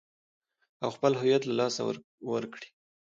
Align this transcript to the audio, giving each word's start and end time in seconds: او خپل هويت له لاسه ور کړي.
او 0.83 0.89
خپل 0.95 1.11
هويت 1.21 1.41
له 1.45 1.53
لاسه 1.59 1.81
ور 2.29 2.43
کړي. 2.53 2.67